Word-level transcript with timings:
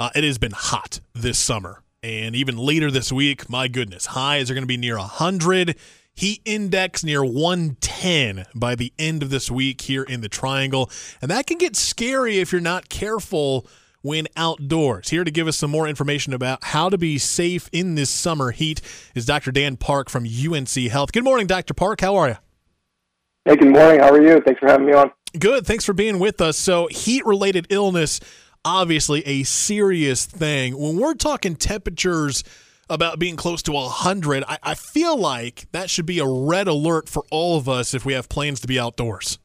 uh, 0.00 0.08
it 0.14 0.24
has 0.24 0.38
been 0.38 0.52
hot 0.52 1.00
this 1.14 1.38
summer. 1.38 1.82
And 2.02 2.34
even 2.34 2.56
later 2.56 2.90
this 2.90 3.12
week, 3.12 3.50
my 3.50 3.68
goodness, 3.68 4.06
highs 4.06 4.50
are 4.50 4.54
going 4.54 4.62
to 4.62 4.68
be 4.68 4.78
near 4.78 4.96
100. 4.96 5.76
Heat 6.14 6.40
index 6.46 7.04
near 7.04 7.22
110 7.22 8.46
by 8.54 8.74
the 8.74 8.94
end 8.98 9.22
of 9.22 9.28
this 9.28 9.50
week 9.50 9.82
here 9.82 10.02
in 10.02 10.22
the 10.22 10.28
Triangle. 10.30 10.90
And 11.20 11.30
that 11.30 11.46
can 11.46 11.58
get 11.58 11.76
scary 11.76 12.38
if 12.38 12.50
you're 12.50 12.62
not 12.62 12.88
careful 12.88 13.66
when 14.00 14.26
outdoors. 14.36 15.10
Here 15.10 15.22
to 15.22 15.30
give 15.30 15.46
us 15.46 15.58
some 15.58 15.70
more 15.70 15.86
information 15.86 16.32
about 16.32 16.64
how 16.64 16.88
to 16.88 16.96
be 16.96 17.18
safe 17.18 17.68
in 17.70 17.94
this 17.94 18.08
summer 18.08 18.52
heat 18.52 18.80
is 19.14 19.26
Dr. 19.26 19.52
Dan 19.52 19.76
Park 19.76 20.08
from 20.08 20.24
UNC 20.24 20.70
Health. 20.90 21.12
Good 21.12 21.24
morning, 21.24 21.46
Dr. 21.46 21.74
Park. 21.74 22.00
How 22.00 22.16
are 22.16 22.28
you? 22.28 22.36
Hey, 23.44 23.56
good 23.56 23.72
morning. 23.72 24.00
How 24.00 24.10
are 24.10 24.22
you? 24.22 24.40
Thanks 24.40 24.60
for 24.60 24.68
having 24.68 24.86
me 24.86 24.94
on. 24.94 25.10
Good. 25.38 25.66
Thanks 25.66 25.84
for 25.84 25.92
being 25.92 26.18
with 26.18 26.40
us. 26.40 26.56
So, 26.56 26.88
heat 26.88 27.24
related 27.24 27.66
illness, 27.70 28.18
obviously 28.64 29.26
a 29.26 29.42
serious 29.42 30.26
thing. 30.26 30.78
When 30.78 30.96
we're 30.96 31.14
talking 31.14 31.56
temperatures 31.56 32.44
about 32.88 33.18
being 33.18 33.36
close 33.36 33.62
to 33.62 33.72
100, 33.72 34.44
I, 34.46 34.58
I 34.62 34.74
feel 34.74 35.16
like 35.16 35.66
that 35.72 35.90
should 35.90 36.06
be 36.06 36.18
a 36.18 36.26
red 36.26 36.68
alert 36.68 37.08
for 37.08 37.24
all 37.30 37.56
of 37.56 37.68
us 37.68 37.94
if 37.94 38.04
we 38.04 38.12
have 38.14 38.28
plans 38.28 38.60
to 38.60 38.66
be 38.66 38.78
outdoors. 38.78 39.38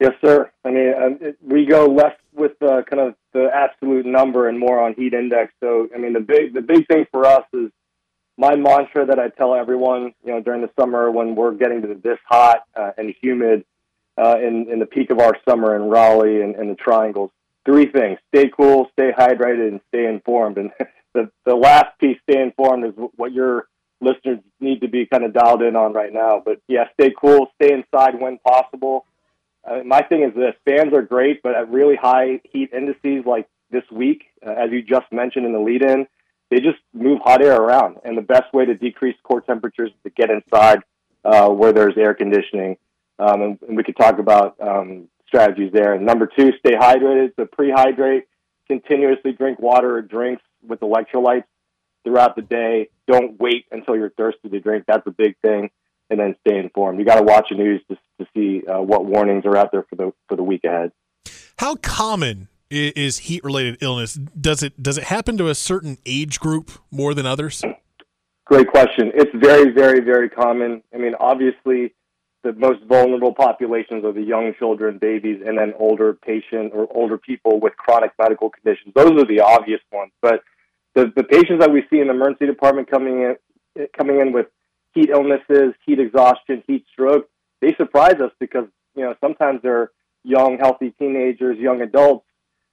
Yes, 0.00 0.12
sir. 0.24 0.50
I 0.64 0.70
mean, 0.70 0.92
um, 0.94 1.18
we 1.40 1.66
go 1.66 1.86
less 1.86 2.14
with 2.34 2.60
uh, 2.60 2.82
kind 2.90 3.08
of 3.08 3.14
the 3.32 3.48
absolute 3.54 4.04
number 4.04 4.48
and 4.48 4.58
more 4.58 4.80
on 4.80 4.94
heat 4.94 5.14
index. 5.14 5.52
So, 5.60 5.88
I 5.94 5.98
mean, 5.98 6.12
the 6.12 6.20
big 6.20 6.52
the 6.52 6.60
big 6.60 6.86
thing 6.88 7.06
for 7.12 7.24
us 7.24 7.44
is 7.52 7.70
my 8.36 8.56
mantra 8.56 9.06
that 9.06 9.20
I 9.20 9.28
tell 9.28 9.54
everyone, 9.54 10.12
you 10.24 10.32
know, 10.32 10.40
during 10.40 10.62
the 10.62 10.70
summer 10.78 11.10
when 11.10 11.36
we're 11.36 11.54
getting 11.54 11.82
to 11.82 11.94
this 11.94 12.18
hot 12.28 12.64
uh, 12.74 12.90
and 12.98 13.14
humid 13.22 13.64
uh, 14.18 14.36
in 14.38 14.66
in 14.70 14.80
the 14.80 14.86
peak 14.86 15.10
of 15.10 15.20
our 15.20 15.36
summer 15.48 15.76
in 15.76 15.82
Raleigh 15.82 16.42
and, 16.42 16.56
and 16.56 16.68
the 16.70 16.74
Triangles. 16.74 17.30
Three 17.64 17.86
things: 17.86 18.18
stay 18.34 18.50
cool, 18.54 18.88
stay 18.92 19.10
hydrated, 19.16 19.68
and 19.68 19.80
stay 19.88 20.06
informed. 20.06 20.58
And 20.58 20.70
the 21.14 21.30
the 21.44 21.54
last 21.54 21.98
piece, 21.98 22.18
stay 22.28 22.40
informed, 22.40 22.84
is 22.84 22.92
what 23.16 23.32
your 23.32 23.68
listeners 24.00 24.40
need 24.60 24.80
to 24.82 24.88
be 24.88 25.06
kind 25.06 25.24
of 25.24 25.32
dialed 25.32 25.62
in 25.62 25.76
on 25.76 25.92
right 25.92 26.12
now. 26.12 26.42
But 26.44 26.60
yeah, 26.68 26.84
stay 27.00 27.12
cool, 27.18 27.48
stay 27.60 27.72
inside 27.72 28.20
when 28.20 28.38
possible 28.38 29.06
uh, 29.68 29.82
my 29.84 30.02
thing 30.02 30.22
is 30.22 30.34
this: 30.34 30.54
fans 30.64 30.92
are 30.92 31.02
great, 31.02 31.42
but 31.42 31.54
at 31.54 31.70
really 31.70 31.96
high 31.96 32.40
heat 32.44 32.72
indices 32.72 33.24
like 33.26 33.48
this 33.70 33.84
week, 33.90 34.24
uh, 34.46 34.50
as 34.50 34.70
you 34.70 34.82
just 34.82 35.10
mentioned 35.10 35.46
in 35.46 35.52
the 35.52 35.58
lead-in, 35.58 36.06
they 36.50 36.58
just 36.58 36.78
move 36.92 37.20
hot 37.24 37.42
air 37.42 37.56
around. 37.56 37.96
And 38.04 38.16
the 38.16 38.22
best 38.22 38.52
way 38.52 38.66
to 38.66 38.74
decrease 38.74 39.16
core 39.22 39.40
temperatures 39.40 39.90
is 39.90 39.96
to 40.04 40.10
get 40.10 40.30
inside 40.30 40.80
uh, 41.24 41.48
where 41.48 41.72
there's 41.72 41.96
air 41.96 42.14
conditioning. 42.14 42.76
Um, 43.18 43.42
and, 43.42 43.58
and, 43.66 43.76
we 43.76 43.84
could 43.84 43.96
talk 43.96 44.18
about 44.18 44.56
um, 44.60 45.08
strategies 45.26 45.72
there. 45.72 45.94
And 45.94 46.06
number 46.06 46.26
two, 46.26 46.52
stay 46.58 46.74
hydrated. 46.74 47.32
So 47.36 47.46
pre-hydrate, 47.46 48.24
continuously 48.68 49.32
drink 49.32 49.58
water 49.58 49.96
or 49.96 50.02
drinks 50.02 50.42
with 50.66 50.80
electrolytes 50.80 51.44
throughout 52.04 52.36
the 52.36 52.42
day. 52.42 52.88
Don't 53.06 53.38
wait 53.40 53.66
until 53.70 53.96
you're 53.96 54.10
thirsty 54.10 54.48
to 54.48 54.60
drink. 54.60 54.84
That's 54.86 55.06
a 55.06 55.10
big 55.10 55.36
thing 55.42 55.70
and 56.10 56.20
then 56.20 56.36
stay 56.46 56.58
informed. 56.58 56.98
You 56.98 57.04
got 57.04 57.16
to 57.16 57.22
watch 57.22 57.48
the 57.50 57.56
news 57.56 57.82
to, 57.88 57.96
to 58.20 58.28
see 58.34 58.66
uh, 58.66 58.80
what 58.80 59.04
warnings 59.04 59.44
are 59.46 59.56
out 59.56 59.72
there 59.72 59.84
for 59.88 59.96
the 59.96 60.12
for 60.28 60.36
the 60.36 60.42
week 60.42 60.64
ahead. 60.64 60.92
How 61.58 61.76
common 61.76 62.48
is 62.70 63.18
heat 63.18 63.44
related 63.44 63.78
illness? 63.80 64.14
Does 64.14 64.62
it 64.62 64.82
does 64.82 64.98
it 64.98 65.04
happen 65.04 65.36
to 65.38 65.48
a 65.48 65.54
certain 65.54 65.98
age 66.06 66.40
group 66.40 66.70
more 66.90 67.14
than 67.14 67.26
others? 67.26 67.62
Great 68.46 68.68
question. 68.68 69.12
It's 69.14 69.30
very 69.34 69.70
very 69.70 70.00
very 70.00 70.28
common. 70.28 70.82
I 70.94 70.98
mean, 70.98 71.14
obviously. 71.18 71.94
The 72.44 72.52
most 72.52 72.84
vulnerable 72.84 73.32
populations 73.32 74.04
are 74.04 74.12
the 74.12 74.22
young 74.22 74.52
children, 74.58 74.98
babies, 74.98 75.40
and 75.44 75.58
then 75.58 75.72
older 75.78 76.12
patient 76.12 76.72
or 76.74 76.86
older 76.94 77.16
people 77.16 77.58
with 77.58 77.74
chronic 77.76 78.12
medical 78.18 78.50
conditions. 78.50 78.92
Those 78.94 79.12
are 79.12 79.24
the 79.24 79.40
obvious 79.40 79.80
ones. 79.90 80.12
But 80.20 80.44
the, 80.94 81.10
the 81.16 81.24
patients 81.24 81.60
that 81.60 81.72
we 81.72 81.84
see 81.90 82.00
in 82.00 82.08
the 82.08 82.12
emergency 82.12 82.46
department 82.46 82.90
coming 82.90 83.22
in 83.22 83.86
coming 83.96 84.20
in 84.20 84.32
with 84.32 84.46
heat 84.94 85.08
illnesses, 85.10 85.74
heat 85.84 85.98
exhaustion, 85.98 86.62
heat 86.66 86.84
stroke, 86.92 87.28
they 87.60 87.74
surprise 87.76 88.20
us 88.22 88.30
because 88.38 88.66
you 88.94 89.04
know 89.04 89.14
sometimes 89.22 89.60
they're 89.62 89.90
young, 90.22 90.58
healthy 90.58 90.90
teenagers, 90.98 91.58
young 91.58 91.80
adults 91.80 92.26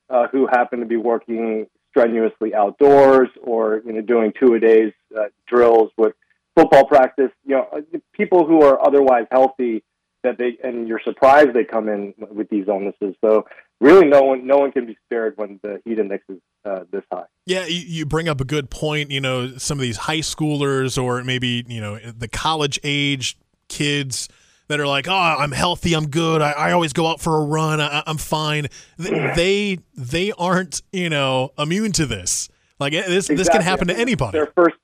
uh, 0.10 0.28
who 0.34 0.48
happen 0.48 0.82
to 0.82 0.86
be 0.86 0.98
working 0.98 1.68
strenuously 1.92 2.54
outdoors 2.54 3.30
or 3.42 3.82
you 3.86 3.94
know 3.94 4.02
doing 4.02 4.34
two 4.38 4.54
a 4.54 4.60
days 4.60 4.94
uh, 5.18 5.26
drills 5.48 5.92
with 5.98 6.14
football 6.56 6.86
practice. 6.86 7.32
You 7.46 7.58
know, 7.58 7.84
people 8.14 8.46
who 8.46 8.64
are 8.64 8.86
otherwise 8.86 9.26
healthy 9.32 9.84
that 10.24 10.38
they 10.38 10.58
and 10.64 10.88
you're 10.88 11.02
surprised 11.04 11.54
they 11.54 11.64
come 11.64 11.90
in 11.90 12.14
with 12.18 12.50
these 12.50 12.66
illnesses. 12.68 13.16
So 13.24 13.46
really, 13.80 14.08
no 14.08 14.22
one 14.22 14.46
no 14.46 14.58
one 14.58 14.72
can 14.72 14.86
be 14.86 14.98
spared 15.06 15.34
when 15.38 15.60
the 15.64 15.82
heat 15.86 16.00
index 16.00 16.24
is 16.30 16.40
uh, 16.66 16.82
this 16.92 17.04
high. 17.12 17.26
Yeah, 17.46 17.66
you, 17.66 18.06
bring 18.06 18.30
up 18.30 18.40
a 18.40 18.46
good 18.46 18.70
point. 18.70 19.12
You 19.12 19.22
know, 19.22 19.58
some 19.58 19.78
of 19.78 19.82
these 19.82 19.98
high 19.98 20.20
schoolers 20.20 21.02
or 21.02 21.24
maybe 21.24 21.66
you 21.68 21.82
know 21.82 22.00
the 22.00 22.28
college 22.28 22.80
age 22.84 23.38
kids 23.68 24.30
that 24.68 24.80
are 24.80 24.88
like, 24.88 25.08
oh, 25.08 25.14
I'm 25.14 25.52
healthy, 25.52 25.94
I'm 25.94 26.08
good, 26.08 26.42
I, 26.42 26.52
I 26.52 26.72
always 26.72 26.94
go 26.94 27.08
out 27.08 27.20
for 27.20 27.38
a 27.38 27.46
run, 27.46 27.82
I, 27.82 28.04
am 28.06 28.18
fine. 28.18 28.68
They 28.98 29.80
they 29.96 30.32
aren't 30.38 30.82
you 30.92 31.10
know 31.10 31.52
immune 31.58 31.92
to 31.94 32.06
this. 32.06 32.50
Like 32.80 32.94
this 32.94 33.30
exactly. 33.30 33.36
this 33.36 33.50
can 33.50 33.62
happen 33.62 33.88
to 33.88 33.98
anybody. 33.98 34.38
Their 34.38 34.52
first 34.56 34.76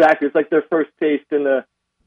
exactly, 0.00 0.26
it's 0.26 0.34
like 0.34 0.50
their 0.50 0.64
first 0.70 0.90
taste 1.00 1.26
in 1.30 1.44
the 1.44 1.64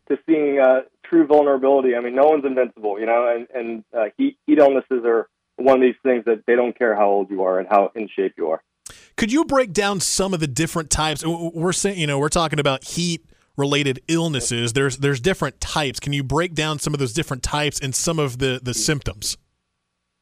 to 0.10 0.18
seeing 0.26 0.60
uh, 0.60 0.82
true 1.06 1.26
vulnerability. 1.26 1.96
I 1.96 2.02
mean, 2.02 2.16
no 2.16 2.26
one's 2.26 2.46
invincible, 2.46 3.00
you 3.00 3.06
know, 3.06 3.34
and 3.34 3.48
and 3.54 3.84
uh, 3.96 4.06
heat 4.18 4.38
heat 4.46 4.60
illnesses 4.60 5.04
are 5.06 5.30
one 5.56 5.76
of 5.76 5.82
these 5.82 5.96
things 6.04 6.26
that 6.26 6.44
they 6.46 6.56
don't 6.56 6.78
care 6.78 6.96
how 6.96 7.10
old 7.10 7.30
you 7.30 7.44
are 7.44 7.60
and 7.60 7.68
how 7.70 7.92
in 7.96 8.10
shape 8.14 8.34
you 8.38 8.50
are. 8.50 8.62
Could 9.16 9.32
you 9.32 9.46
break 9.46 9.72
down 9.72 10.00
some 10.00 10.34
of 10.34 10.40
the 10.40 10.48
different 10.48 10.90
types? 10.90 11.24
We're 11.26 11.74
saying, 11.74 12.00
you 12.00 12.08
know, 12.08 12.20
we're 12.20 12.30
talking 12.30 12.60
about 12.60 12.84
heat 12.84 13.26
related 13.56 14.02
illnesses. 14.08 14.74
There's 14.74 14.98
there's 14.98 15.20
different 15.20 15.62
types. 15.62 16.00
Can 16.00 16.14
you 16.14 16.24
break 16.24 16.54
down 16.54 16.80
some 16.80 16.94
of 16.94 17.00
those 17.00 17.14
different 17.14 17.44
types 17.44 17.80
and 17.80 17.96
some 17.96 18.20
of 18.20 18.40
the 18.40 18.60
the 18.62 18.74
symptoms? 18.74 19.38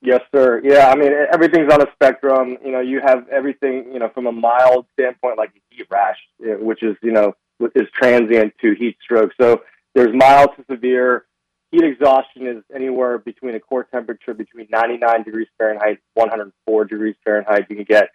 Yes, 0.01 0.21
sir. 0.35 0.61
Yeah, 0.63 0.89
I 0.89 0.95
mean 0.95 1.11
everything's 1.31 1.71
on 1.71 1.81
a 1.81 1.87
spectrum. 1.93 2.57
You 2.63 2.71
know, 2.71 2.81
you 2.81 3.01
have 3.05 3.27
everything. 3.29 3.91
You 3.93 3.99
know, 3.99 4.09
from 4.09 4.27
a 4.27 4.31
mild 4.31 4.85
standpoint, 4.93 5.37
like 5.37 5.51
a 5.55 5.75
heat 5.75 5.87
rash, 5.89 6.17
which 6.39 6.83
is 6.83 6.95
you 7.01 7.11
know 7.11 7.33
is 7.75 7.87
transient 7.93 8.53
to 8.61 8.73
heat 8.73 8.97
stroke. 9.03 9.31
So 9.39 9.61
there's 9.95 10.13
mild 10.13 10.49
to 10.57 10.65
severe. 10.69 11.25
Heat 11.71 11.83
exhaustion 11.83 12.47
is 12.47 12.63
anywhere 12.75 13.17
between 13.17 13.55
a 13.55 13.59
core 13.59 13.85
temperature 13.85 14.33
between 14.33 14.67
99 14.69 15.23
degrees 15.23 15.47
Fahrenheit, 15.57 15.99
104 16.15 16.85
degrees 16.85 17.15
Fahrenheit. 17.23 17.67
You 17.69 17.77
can 17.77 17.85
get 17.85 18.09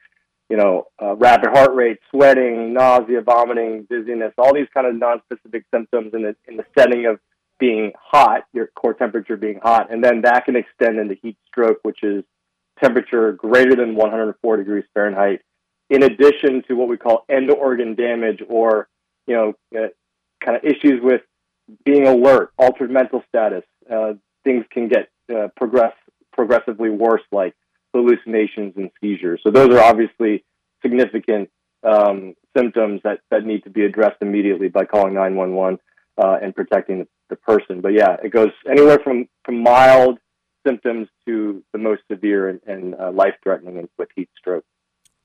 you 0.48 0.56
know, 0.56 0.86
uh, 1.02 1.16
rapid 1.16 1.50
heart 1.50 1.74
rate, 1.74 1.98
sweating, 2.10 2.72
nausea, 2.72 3.20
vomiting, 3.20 3.86
dizziness, 3.90 4.32
all 4.38 4.54
these 4.54 4.68
kind 4.72 4.86
of 4.86 4.94
non-specific 4.94 5.64
symptoms 5.74 6.14
in 6.14 6.22
the 6.22 6.36
in 6.46 6.56
the 6.56 6.64
setting 6.78 7.06
of 7.06 7.18
being 7.58 7.92
hot, 8.00 8.44
your 8.52 8.68
core 8.76 8.94
temperature 8.94 9.36
being 9.36 9.58
hot, 9.62 9.90
and 9.90 10.04
then 10.04 10.22
that 10.22 10.44
can 10.44 10.56
extend 10.56 10.98
into 10.98 11.16
heat 11.20 11.36
stroke, 11.46 11.78
which 11.82 12.02
is 12.02 12.22
temperature 12.82 13.32
greater 13.32 13.74
than 13.74 13.96
104 13.96 14.56
degrees 14.58 14.84
Fahrenheit. 14.94 15.40
In 15.88 16.02
addition 16.02 16.62
to 16.68 16.74
what 16.74 16.88
we 16.88 16.96
call 16.96 17.24
end 17.28 17.50
organ 17.50 17.94
damage, 17.94 18.40
or 18.48 18.88
you 19.26 19.34
know, 19.34 19.52
uh, 19.76 19.88
kind 20.44 20.56
of 20.56 20.64
issues 20.64 21.00
with 21.02 21.22
being 21.84 22.06
alert, 22.06 22.52
altered 22.58 22.90
mental 22.90 23.22
status, 23.28 23.64
uh, 23.92 24.14
things 24.44 24.64
can 24.70 24.88
get 24.88 25.08
uh, 25.34 25.48
progress 25.56 25.92
progressively 26.32 26.90
worse, 26.90 27.22
like 27.32 27.54
hallucinations 27.94 28.74
and 28.76 28.90
seizures. 29.00 29.40
So 29.42 29.50
those 29.50 29.74
are 29.74 29.80
obviously 29.80 30.44
significant 30.82 31.48
um, 31.82 32.34
symptoms 32.56 33.00
that, 33.04 33.20
that 33.30 33.44
need 33.44 33.64
to 33.64 33.70
be 33.70 33.84
addressed 33.84 34.18
immediately 34.20 34.68
by 34.68 34.84
calling 34.84 35.14
911 35.14 35.78
uh, 36.18 36.38
and 36.42 36.54
protecting 36.54 37.00
the, 37.00 37.08
the, 37.30 37.36
person. 37.36 37.80
But 37.80 37.94
yeah, 37.94 38.16
it 38.22 38.32
goes 38.32 38.50
anywhere 38.70 38.98
from, 39.02 39.28
from 39.44 39.62
mild 39.62 40.18
symptoms 40.66 41.08
to 41.26 41.62
the 41.72 41.78
most 41.78 42.02
severe 42.10 42.50
and, 42.50 42.60
and 42.66 42.94
uh, 42.94 43.12
life 43.12 43.34
threatening 43.42 43.88
with 43.98 44.08
heat 44.14 44.28
stroke 44.36 44.64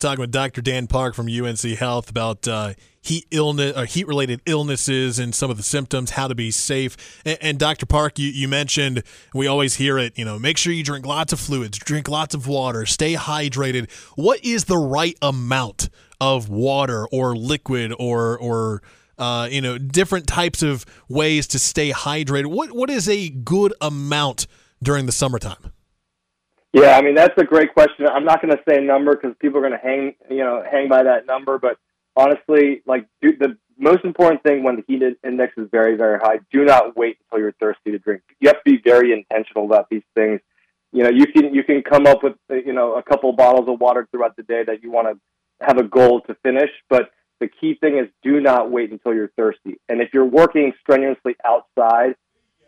talking 0.01 0.21
with 0.21 0.31
Dr. 0.31 0.61
Dan 0.61 0.87
Park 0.87 1.13
from 1.13 1.27
UNC 1.27 1.61
Health 1.77 2.09
about 2.09 2.47
uh, 2.47 2.73
heat 3.01 3.25
illness, 3.31 3.75
uh, 3.75 3.83
heat 3.83 4.07
related 4.07 4.41
illnesses, 4.45 5.19
and 5.19 5.33
some 5.33 5.49
of 5.49 5.57
the 5.57 5.63
symptoms, 5.63 6.11
how 6.11 6.27
to 6.27 6.35
be 6.35 6.51
safe. 6.51 7.21
And, 7.25 7.37
and, 7.41 7.59
Dr. 7.59 7.85
Park, 7.85 8.19
you, 8.19 8.29
you 8.29 8.47
mentioned 8.47 9.03
we 9.33 9.47
always 9.47 9.75
hear 9.75 9.97
it. 9.97 10.17
You 10.17 10.25
know, 10.25 10.37
make 10.37 10.57
sure 10.57 10.71
you 10.71 10.83
drink 10.83 11.05
lots 11.05 11.33
of 11.33 11.39
fluids, 11.39 11.77
drink 11.79 12.07
lots 12.07 12.35
of 12.35 12.47
water, 12.47 12.85
stay 12.85 13.15
hydrated. 13.15 13.91
What 14.15 14.43
is 14.45 14.65
the 14.65 14.77
right 14.77 15.17
amount 15.21 15.89
of 16.19 16.49
water 16.49 17.07
or 17.11 17.35
liquid 17.35 17.93
or 17.97 18.37
or 18.37 18.83
uh, 19.17 19.47
you 19.51 19.61
know 19.61 19.77
different 19.77 20.27
types 20.27 20.61
of 20.61 20.85
ways 21.09 21.47
to 21.47 21.59
stay 21.59 21.91
hydrated? 21.91 22.45
What 22.45 22.71
what 22.71 22.89
is 22.89 23.09
a 23.09 23.29
good 23.29 23.73
amount 23.81 24.47
during 24.83 25.07
the 25.07 25.11
summertime? 25.11 25.71
Yeah, 26.73 26.97
I 26.97 27.01
mean 27.01 27.15
that's 27.15 27.33
a 27.37 27.43
great 27.43 27.73
question. 27.73 28.07
I'm 28.07 28.23
not 28.23 28.41
going 28.41 28.55
to 28.55 28.63
say 28.69 28.77
a 28.77 28.81
number 28.81 29.15
because 29.15 29.35
people 29.39 29.57
are 29.57 29.67
going 29.67 29.73
to 29.73 29.85
hang, 29.85 30.15
you 30.29 30.43
know, 30.43 30.63
hang 30.69 30.87
by 30.87 31.03
that 31.03 31.25
number. 31.25 31.59
But 31.59 31.77
honestly, 32.21 32.81
like 32.85 33.07
do, 33.21 33.35
the 33.37 33.57
most 33.77 34.05
important 34.05 34.43
thing 34.43 34.63
when 34.63 34.75
the 34.75 34.83
heat 34.87 35.01
index 35.23 35.53
is 35.57 35.67
very, 35.71 35.95
very 35.95 36.19
high, 36.19 36.39
do 36.51 36.63
not 36.63 36.95
wait 36.95 37.17
until 37.23 37.43
you're 37.43 37.53
thirsty 37.53 37.91
to 37.91 37.99
drink. 37.99 38.21
You 38.39 38.49
have 38.49 38.63
to 38.63 38.71
be 38.71 38.79
very 38.83 39.11
intentional 39.11 39.65
about 39.65 39.89
these 39.89 40.03
things. 40.15 40.39
You 40.91 41.03
know, 41.03 41.09
you 41.09 41.25
can 41.27 41.53
you 41.53 41.63
can 41.63 41.81
come 41.81 42.05
up 42.05 42.21
with 42.23 42.35
you 42.49 42.73
know 42.73 42.95
a 42.95 43.03
couple 43.03 43.31
bottles 43.33 43.67
of 43.69 43.79
water 43.79 44.07
throughout 44.11 44.35
the 44.35 44.43
day 44.43 44.63
that 44.65 44.83
you 44.83 44.91
want 44.91 45.07
to 45.07 45.65
have 45.65 45.77
a 45.77 45.83
goal 45.83 46.21
to 46.21 46.35
finish, 46.43 46.69
but 46.89 47.11
the 47.39 47.47
key 47.47 47.75
thing 47.75 47.97
is 47.97 48.07
do 48.23 48.39
not 48.39 48.71
wait 48.71 48.91
until 48.91 49.13
you're 49.13 49.31
thirsty. 49.37 49.79
And 49.89 50.01
if 50.01 50.09
you're 50.13 50.25
working 50.25 50.73
strenuously 50.81 51.35
outside, 51.45 52.15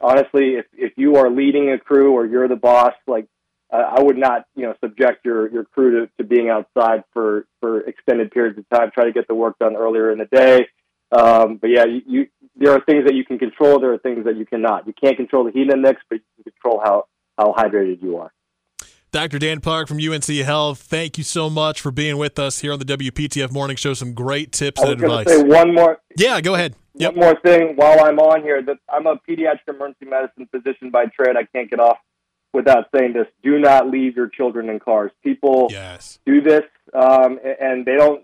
honestly, 0.02 0.56
if, 0.56 0.66
if 0.74 0.94
you 0.98 1.18
are 1.18 1.30
leading 1.30 1.72
a 1.72 1.80
crew 1.80 2.14
or 2.14 2.26
you're 2.26 2.48
the 2.48 2.56
boss, 2.56 2.94
like 3.08 3.26
uh, 3.26 3.43
I 3.76 4.02
would 4.02 4.18
not, 4.18 4.46
you 4.56 4.64
know, 4.64 4.76
subject 4.82 5.26
your, 5.26 5.50
your 5.52 5.66
crew 5.66 6.06
to, 6.06 6.12
to 6.18 6.24
being 6.24 6.50
outside 6.50 7.04
for, 7.12 7.48
for 7.60 7.82
extended 7.82 8.32
periods 8.32 8.58
of 8.60 8.70
time. 8.70 8.92
Try 8.94 9.06
to 9.06 9.12
get 9.12 9.28
the 9.28 9.34
work 9.34 9.58
done 9.60 9.76
earlier 9.76 10.12
in 10.12 10.20
the 10.20 10.26
day. 10.26 10.68
Um, 11.12 11.58
but 11.58 11.70
yeah, 11.70 11.86
you, 11.86 12.02
you, 12.06 12.28
there 12.56 12.72
are 12.72 12.82
things 12.86 13.06
that 13.06 13.16
you 13.16 13.26
can 13.26 13.40
control. 13.40 13.80
There 13.80 13.94
are 13.94 13.98
things 13.98 14.26
that 14.26 14.38
you 14.38 14.46
cannot. 14.46 14.86
You 14.86 14.94
can't 14.94 15.18
control 15.18 15.44
the 15.44 15.52
heat 15.52 15.72
index, 15.72 16.02
but 16.10 16.16
you 16.16 16.44
can 16.44 16.52
control 16.52 16.82
how, 16.84 17.06
how 17.38 17.54
hydrated 17.54 18.02
you 18.02 18.18
are. 18.18 18.32
Dr. 19.12 19.38
Dan 19.38 19.62
Park 19.62 19.88
from 19.88 20.00
UNC 20.00 20.26
Health, 20.26 20.80
thank 20.80 21.20
you 21.20 21.24
so 21.24 21.48
much 21.48 21.82
for 21.82 21.92
being 21.92 22.18
with 22.18 22.40
us 22.40 22.60
here 22.60 22.74
on 22.74 22.80
the 22.80 22.86
WPTF 22.86 23.52
Morning 23.52 23.76
Show. 23.76 23.94
Some 23.94 24.14
great 24.14 24.52
tips 24.52 24.82
and 24.82 24.90
advice. 24.90 25.28
Say 25.28 25.44
one 25.44 25.76
more. 25.76 26.00
Yeah, 26.18 26.42
go 26.42 26.56
ahead. 26.56 26.76
Yep. 26.96 27.16
One 27.16 27.26
more 27.26 27.40
thing 27.42 27.74
while 27.76 28.04
I'm 28.04 28.18
on 28.18 28.42
here. 28.42 28.64
That 28.64 28.78
I'm 28.90 29.06
a 29.06 29.18
pediatric 29.18 29.68
emergency 29.68 30.06
medicine 30.06 30.48
physician 30.50 30.90
by 30.90 31.06
trade. 31.06 31.36
I 31.38 31.46
can't 31.56 31.70
get 31.70 31.80
off 31.80 31.98
without 32.54 32.88
saying 32.96 33.14
this. 33.14 33.28
Do 33.44 33.60
not 33.60 33.90
leave 33.90 34.16
your 34.16 34.28
children 34.28 34.70
in 34.70 34.80
cars. 34.80 35.12
People 35.24 35.68
yes. 35.72 36.20
do 36.26 36.42
this, 36.42 36.64
um, 36.94 37.40
and 37.60 37.86
they 37.86 37.96
don't. 37.96 38.24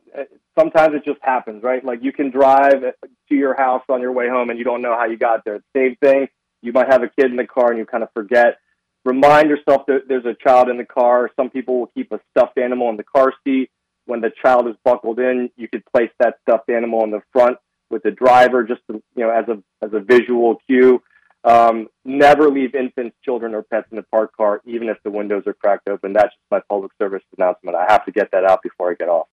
Sometimes 0.57 0.95
it 0.95 1.05
just 1.05 1.19
happens, 1.21 1.63
right? 1.63 1.83
Like 1.83 1.99
you 2.01 2.11
can 2.11 2.29
drive 2.29 2.81
to 3.29 3.35
your 3.35 3.55
house 3.55 3.83
on 3.89 4.01
your 4.01 4.11
way 4.11 4.29
home, 4.29 4.49
and 4.49 4.59
you 4.59 4.65
don't 4.65 4.81
know 4.81 4.95
how 4.97 5.05
you 5.05 5.17
got 5.17 5.43
there. 5.45 5.61
Same 5.75 5.95
thing. 5.97 6.27
You 6.61 6.73
might 6.73 6.87
have 6.91 7.03
a 7.03 7.09
kid 7.09 7.31
in 7.31 7.37
the 7.37 7.47
car, 7.47 7.69
and 7.69 7.77
you 7.77 7.85
kind 7.85 8.03
of 8.03 8.09
forget 8.13 8.59
remind 9.05 9.49
yourself 9.49 9.85
that 9.87 10.03
there's 10.07 10.25
a 10.25 10.35
child 10.35 10.69
in 10.69 10.77
the 10.77 10.85
car. 10.85 11.29
Some 11.35 11.49
people 11.49 11.79
will 11.79 11.87
keep 11.87 12.11
a 12.11 12.19
stuffed 12.31 12.57
animal 12.57 12.89
in 12.89 12.97
the 12.97 13.03
car 13.03 13.33
seat. 13.43 13.69
When 14.05 14.21
the 14.21 14.31
child 14.41 14.67
is 14.67 14.75
buckled 14.83 15.19
in, 15.19 15.51
you 15.55 15.67
could 15.67 15.83
place 15.93 16.09
that 16.19 16.37
stuffed 16.41 16.69
animal 16.69 17.03
in 17.03 17.11
the 17.11 17.21
front 17.31 17.57
with 17.91 18.03
the 18.03 18.11
driver, 18.11 18.63
just 18.63 18.81
to, 18.89 19.01
you 19.15 19.23
know, 19.23 19.29
as 19.29 19.47
a 19.47 19.61
as 19.85 19.93
a 19.93 19.99
visual 19.99 20.57
cue. 20.67 21.01
Um, 21.43 21.87
never 22.03 22.49
leave 22.49 22.75
infants, 22.75 23.15
children, 23.23 23.55
or 23.55 23.63
pets 23.63 23.87
in 23.91 23.97
the 23.97 24.03
parked 24.03 24.35
car, 24.35 24.61
even 24.65 24.89
if 24.89 24.97
the 25.03 25.11
windows 25.11 25.43
are 25.47 25.53
cracked 25.53 25.89
open. 25.89 26.13
That's 26.13 26.27
just 26.27 26.51
my 26.51 26.61
public 26.67 26.91
service 27.01 27.23
announcement. 27.37 27.77
I 27.77 27.85
have 27.89 28.05
to 28.05 28.11
get 28.11 28.31
that 28.31 28.43
out 28.43 28.61
before 28.61 28.91
I 28.91 28.95
get 28.95 29.07
off. 29.07 29.27